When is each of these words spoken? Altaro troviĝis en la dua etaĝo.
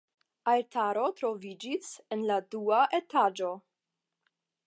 Altaro 0.53 1.03
troviĝis 1.19 1.91
en 2.17 2.25
la 2.31 2.39
dua 2.55 2.81
etaĝo. 3.01 3.51